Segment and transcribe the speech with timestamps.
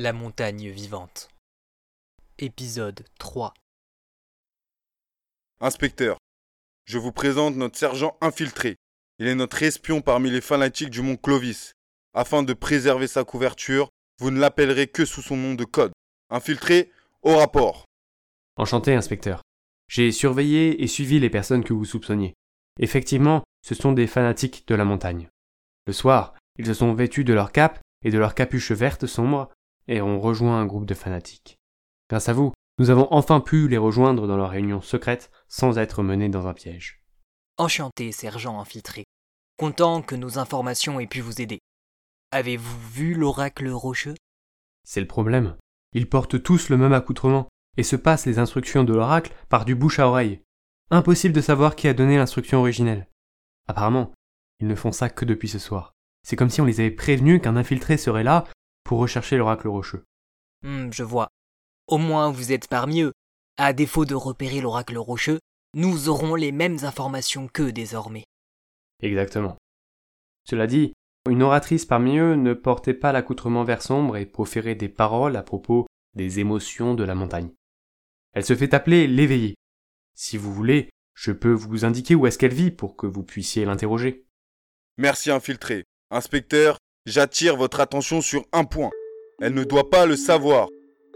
[0.00, 1.28] La montagne vivante.
[2.38, 3.52] Épisode 3.
[5.60, 6.18] Inspecteur,
[6.84, 8.76] je vous présente notre sergent infiltré.
[9.18, 11.72] Il est notre espion parmi les fanatiques du mont Clovis.
[12.14, 13.88] Afin de préserver sa couverture,
[14.20, 15.90] vous ne l'appellerez que sous son nom de code.
[16.30, 17.84] Infiltré, au rapport.
[18.54, 19.42] Enchanté, inspecteur.
[19.88, 22.34] J'ai surveillé et suivi les personnes que vous soupçonniez.
[22.78, 25.28] Effectivement, ce sont des fanatiques de la montagne.
[25.88, 29.50] Le soir, ils se sont vêtus de leur cape et de leur capuche verte sombre
[29.88, 31.58] et ont rejoint un groupe de fanatiques.
[32.08, 36.02] Grâce à vous, nous avons enfin pu les rejoindre dans leur réunion secrète sans être
[36.02, 37.02] menés dans un piège.
[37.56, 39.04] Enchanté, sergent infiltré.
[39.58, 41.58] Content que nos informations aient pu vous aider.
[42.30, 44.14] Avez-vous vu l'oracle rocheux?
[44.84, 45.56] C'est le problème.
[45.92, 49.74] Ils portent tous le même accoutrement et se passent les instructions de l'oracle par du
[49.74, 50.40] bouche à oreille.
[50.90, 53.08] Impossible de savoir qui a donné l'instruction originelle.
[53.66, 54.12] Apparemment,
[54.60, 55.92] ils ne font ça que depuis ce soir.
[56.22, 58.44] C'est comme si on les avait prévenus qu'un infiltré serait là
[58.88, 60.02] pour rechercher l'oracle rocheux.
[60.62, 61.28] Hmm, Je vois.
[61.88, 63.12] Au moins vous êtes parmi eux.
[63.58, 65.40] À défaut de repérer l'oracle rocheux,
[65.74, 68.24] nous aurons les mêmes informations qu'eux désormais.
[69.02, 69.58] Exactement.
[70.44, 70.94] Cela dit,
[71.28, 75.42] une oratrice parmi eux ne portait pas l'accoutrement vert sombre et proférait des paroles à
[75.42, 77.50] propos des émotions de la montagne.
[78.32, 79.54] Elle se fait appeler l'éveillée.
[80.14, 83.66] Si vous voulez, je peux vous indiquer où est-ce qu'elle vit pour que vous puissiez
[83.66, 84.24] l'interroger.
[84.96, 85.84] Merci infiltré.
[86.10, 88.90] Inspecteur, j'attire votre attention sur un point.
[89.40, 90.68] Elle ne doit pas le savoir.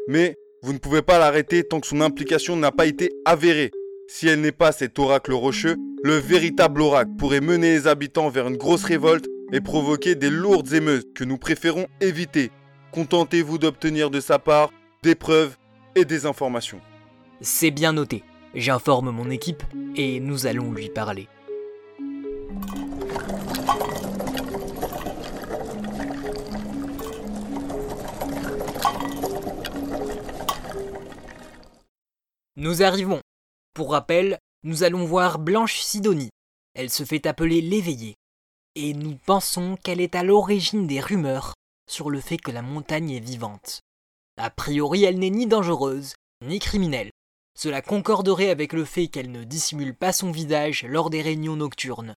[0.08, 3.70] Mais vous ne pouvez pas l'arrêter tant que son implication n'a pas été avérée.
[4.08, 8.48] Si elle n'est pas cet oracle rocheux, le véritable oracle pourrait mener les habitants vers
[8.48, 12.50] une grosse révolte et provoquer des lourdes émeutes que nous préférons éviter.
[12.92, 14.70] Contentez-vous d'obtenir de sa part
[15.02, 15.56] des preuves
[15.94, 16.80] et des informations.
[17.40, 18.22] C'est bien noté.
[18.54, 19.62] J'informe mon équipe
[19.96, 21.28] et nous allons lui parler.
[32.62, 33.20] Nous arrivons.
[33.74, 36.30] Pour rappel, nous allons voir Blanche Sidonie.
[36.74, 38.14] Elle se fait appeler l'éveillée.
[38.76, 41.54] Et nous pensons qu'elle est à l'origine des rumeurs
[41.90, 43.80] sur le fait que la montagne est vivante.
[44.36, 47.10] A priori, elle n'est ni dangereuse, ni criminelle.
[47.58, 52.14] Cela concorderait avec le fait qu'elle ne dissimule pas son visage lors des réunions nocturnes.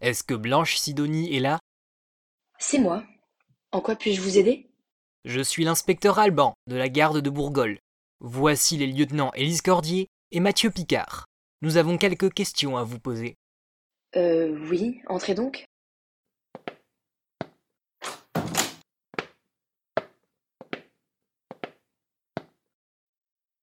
[0.00, 1.58] Est-ce que Blanche Sidonie est là?
[2.58, 3.04] C'est moi.
[3.70, 4.69] En quoi puis-je vous aider?
[5.26, 7.78] Je suis l'inspecteur Alban de la garde de Bourgogne.
[8.20, 11.26] Voici les lieutenants Élise Cordier et Mathieu Picard.
[11.60, 13.36] Nous avons quelques questions à vous poser.
[14.16, 15.66] Euh, oui, entrez donc.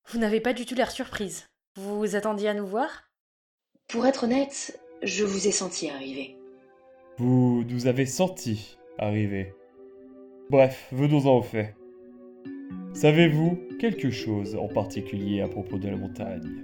[0.09, 1.47] Vous n'avez pas du tout l'air surprise.
[1.75, 3.09] Vous vous attendiez à nous voir?
[3.88, 6.35] Pour être honnête, je vous ai senti arriver.
[7.18, 9.56] Vous nous avez senti arriver.
[10.50, 11.75] Bref, venons-en au fait.
[12.94, 16.63] Savez-vous quelque chose en particulier à propos de la montagne?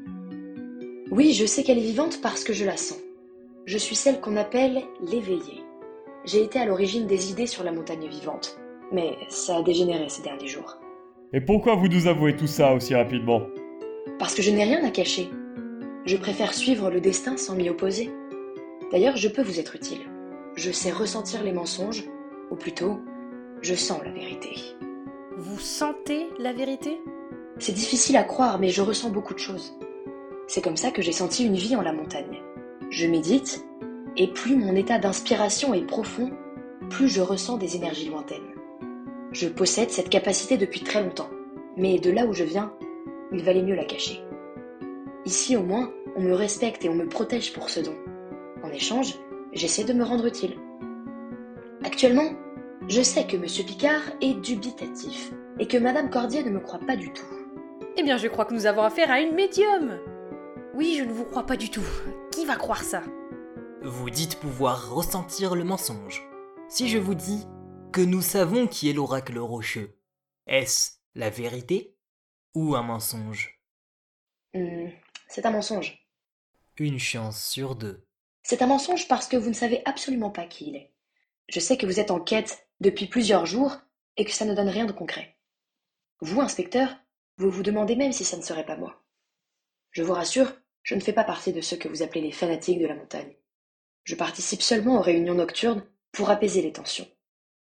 [1.11, 3.01] Oui, je sais qu'elle est vivante parce que je la sens.
[3.65, 5.63] Je suis celle qu'on appelle l'éveillée.
[6.23, 8.57] J'ai été à l'origine des idées sur la montagne vivante,
[8.93, 10.77] mais ça a dégénéré ces derniers jours.
[11.33, 13.41] Et pourquoi vous nous avouez tout ça aussi rapidement?
[14.17, 15.29] Parce que je n'ai rien à cacher.
[16.05, 18.09] Je préfère suivre le destin sans m'y opposer.
[18.93, 20.01] D'ailleurs, je peux vous être utile.
[20.55, 22.05] Je sais ressentir les mensonges,
[22.49, 22.99] ou plutôt,
[23.63, 24.55] je sens la vérité.
[25.37, 26.99] Vous sentez la vérité?
[27.59, 29.79] C'est difficile à croire, mais je ressens beaucoup de choses.
[30.47, 32.41] C'est comme ça que j'ai senti une vie en la montagne.
[32.89, 33.65] Je médite,
[34.17, 36.31] et plus mon état d'inspiration est profond,
[36.89, 38.53] plus je ressens des énergies lointaines.
[39.31, 41.29] Je possède cette capacité depuis très longtemps,
[41.77, 42.73] mais de là où je viens,
[43.31, 44.19] il valait mieux la cacher.
[45.23, 47.95] Ici au moins, on me respecte et on me protège pour ce don.
[48.61, 49.17] En échange,
[49.53, 50.57] j'essaie de me rendre utile.
[51.85, 52.29] Actuellement,
[52.89, 56.95] je sais que Monsieur Picard est dubitatif et que Madame Cordier ne me croit pas
[56.95, 57.25] du tout.
[57.97, 59.99] Eh bien, je crois que nous avons affaire à une médium
[60.73, 61.85] Oui, je ne vous crois pas du tout.
[62.31, 63.03] Qui va croire ça?
[63.83, 66.23] Vous dites pouvoir ressentir le mensonge.
[66.69, 67.45] Si je vous dis
[67.91, 69.97] que nous savons qui est l'oracle rocheux,
[70.47, 71.95] est-ce la vérité
[72.55, 73.59] ou un mensonge?
[74.53, 74.89] Hmm,
[75.27, 76.07] c'est un mensonge.
[76.77, 78.05] Une chance sur deux.
[78.41, 80.91] C'est un mensonge parce que vous ne savez absolument pas qui il est.
[81.49, 83.77] Je sais que vous êtes en quête depuis plusieurs jours
[84.17, 85.39] et que ça ne donne rien de concret.
[86.19, 86.95] Vous, inspecteur,
[87.37, 89.01] vous vous demandez même si ça ne serait pas moi.
[89.91, 90.53] Je vous rassure,
[90.83, 93.35] je ne fais pas partie de ceux que vous appelez les fanatiques de la montagne.
[94.03, 97.07] Je participe seulement aux réunions nocturnes pour apaiser les tensions.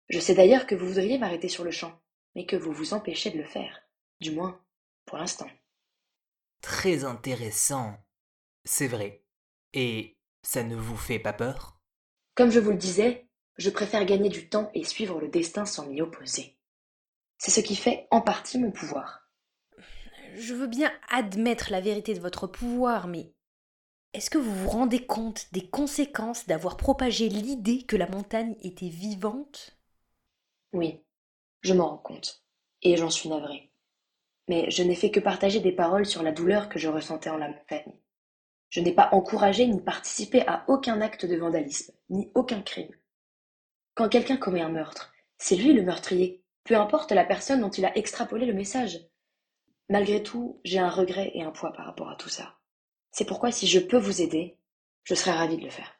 [0.09, 2.01] Je sais d'ailleurs que vous voudriez m'arrêter sur le champ,
[2.37, 3.83] mais que vous vous empêchez de le faire.
[4.21, 4.63] Du moins,
[5.07, 5.51] pour l'instant.
[6.63, 7.97] Très intéressant.
[8.65, 9.25] C'est vrai.
[9.73, 11.81] Et ça ne vous fait pas peur?
[12.37, 15.87] Comme je vous le disais, Je préfère gagner du temps et suivre le destin sans
[15.87, 16.57] m'y opposer.
[17.39, 19.29] C'est ce qui fait en partie mon pouvoir.
[20.35, 23.33] Je veux bien admettre la vérité de votre pouvoir, mais
[24.13, 28.89] est-ce que vous vous rendez compte des conséquences d'avoir propagé l'idée que la montagne était
[28.89, 29.77] vivante?
[30.73, 31.03] Oui,
[31.63, 32.45] je m'en rends compte,
[32.83, 33.73] et j'en suis navré.
[34.49, 37.37] Mais je n'ai fait que partager des paroles sur la douleur que je ressentais en
[37.37, 37.95] la montagne.
[38.69, 42.95] Je n'ai pas encouragé ni participé à aucun acte de vandalisme, ni aucun crime.
[43.95, 47.85] Quand quelqu'un commet un meurtre, c'est lui le meurtrier, peu importe la personne dont il
[47.85, 49.01] a extrapolé le message.
[49.89, 52.59] Malgré tout, j'ai un regret et un poids par rapport à tout ça.
[53.11, 54.57] C'est pourquoi si je peux vous aider,
[55.05, 55.99] je serais ravi de le faire.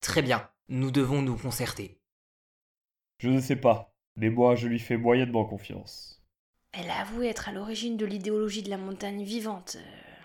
[0.00, 2.00] Très bien, nous devons nous concerter.
[3.18, 6.22] Je ne sais pas, mais moi je lui fais moyennement confiance.
[6.72, 9.76] Elle a avoué être à l'origine de l'idéologie de la montagne vivante.
[9.78, 10.22] Euh,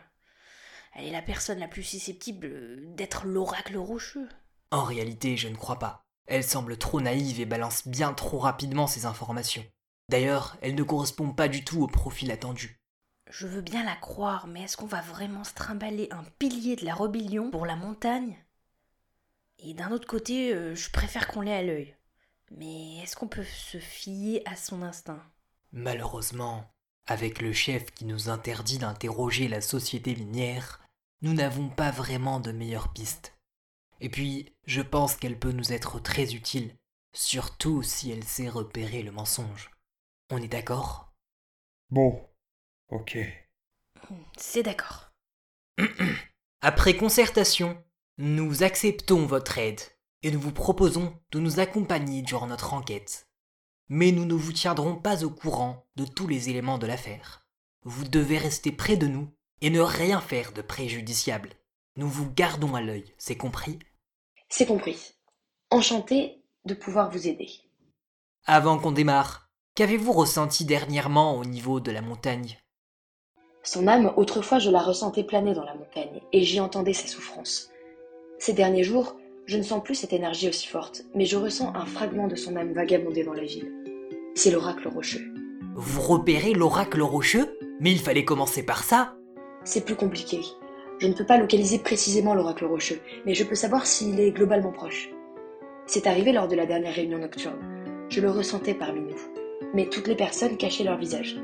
[0.94, 4.30] Elle est la personne la plus susceptible d'être l'oracle rocheux.
[4.71, 6.05] En réalité, je ne crois pas.
[6.27, 9.66] Elle semble trop naïve et balance bien trop rapidement ses informations.
[10.10, 12.80] D'ailleurs, elle ne correspond pas du tout au profil attendu.
[13.30, 16.86] Je veux bien la croire, mais est-ce qu'on va vraiment se trimballer un pilier de
[16.86, 18.38] la rébellion pour la montagne?
[19.60, 21.95] Et d'un autre côté, euh, je préfère qu'on l'ait à l'œil.
[22.51, 25.24] Mais est-ce qu'on peut se fier à son instinct?
[25.71, 26.69] Malheureusement,
[27.07, 30.81] avec le chef qui nous interdit d'interroger la société minière,
[31.21, 33.35] nous n'avons pas vraiment de meilleures pistes.
[34.01, 36.75] Et puis, je pense qu'elle peut nous être très utile,
[37.13, 39.71] surtout si elle sait repérer le mensonge.
[40.30, 41.13] On est d'accord?
[41.89, 42.27] Bon,
[42.89, 43.18] ok.
[44.38, 45.12] C'est d'accord.
[46.62, 47.81] Après concertation,
[48.18, 49.81] nous acceptons votre aide
[50.24, 53.30] et nous vous proposons de nous accompagner durant notre enquête.
[53.88, 57.45] Mais nous ne vous tiendrons pas au courant de tous les éléments de l'affaire.
[57.83, 59.31] Vous devez rester près de nous
[59.62, 61.50] et ne rien faire de préjudiciable.
[61.97, 63.80] Nous vous gardons à l'œil, c'est compris?
[64.50, 65.13] C'est compris.
[65.69, 67.47] Enchanté de pouvoir vous aider.
[68.45, 72.57] Avant qu'on démarre, qu'avez-vous ressenti dernièrement au niveau de la montagne?
[73.63, 77.69] Son âme, autrefois je la ressentais planer dans la montagne, et j'y entendais ses souffrances.
[78.39, 79.15] Ces derniers jours,
[79.45, 82.57] je ne sens plus cette énergie aussi forte, mais je ressens un fragment de son
[82.57, 83.71] âme vagabonder dans la ville.
[84.36, 85.33] C'est l'oracle rocheux.
[85.75, 87.57] Vous repérez l'oracle rocheux?
[87.80, 89.15] Mais il fallait commencer par ça
[89.63, 90.42] C'est plus compliqué.
[91.00, 94.71] Je ne peux pas localiser précisément l'oracle rocheux, mais je peux savoir s'il est globalement
[94.71, 95.09] proche.
[95.88, 97.59] C'est arrivé lors de la dernière réunion nocturne.
[98.09, 99.19] Je le ressentais parmi nous.
[99.74, 101.38] Mais toutes les personnes cachaient leur visage.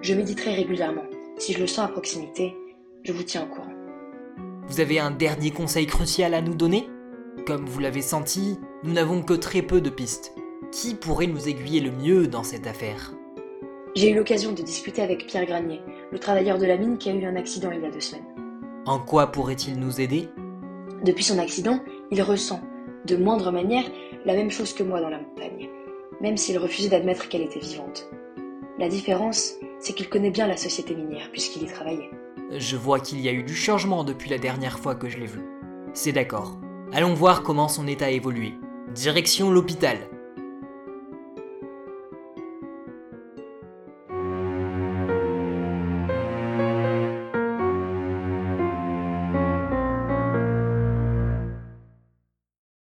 [0.00, 1.04] Je méditerai régulièrement.
[1.36, 2.54] Si je le sens à proximité,
[3.04, 3.72] je vous tiens au courant.
[4.68, 6.88] Vous avez un dernier conseil crucial à nous donner?
[7.46, 10.32] Comme vous l'avez senti, nous n'avons que très peu de pistes.
[10.72, 13.12] Qui pourrait nous aiguiller le mieux dans cette affaire?
[13.94, 17.14] J'ai eu l'occasion de discuter avec Pierre Granier, le travailleur de la mine qui a
[17.14, 18.35] eu un accident il y a deux semaines.
[18.86, 20.28] En quoi pourrait-il nous aider?
[21.04, 21.80] Depuis son accident,
[22.12, 22.60] il ressent,
[23.04, 23.82] de moindre manière,
[24.24, 25.68] la même chose que moi dans la montagne,
[26.20, 28.08] même s'il refusait d'admettre qu'elle était vivante.
[28.78, 32.10] La différence, c'est qu'il connaît bien la société minière puisqu'il y travaillait.
[32.56, 35.26] Je vois qu'il y a eu du changement depuis la dernière fois que je l'ai
[35.26, 35.40] vu.
[35.92, 36.56] C'est d'accord.
[36.92, 38.54] Allons voir comment son état a évolué.
[38.94, 39.96] Direction l'hôpital.